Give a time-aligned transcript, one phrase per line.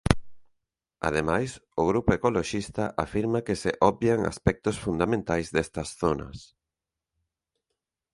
[1.07, 1.49] Ademais,
[1.81, 6.37] o grupo ecoloxista afirma que se "obvian" aspectos fundamentais destas zonas.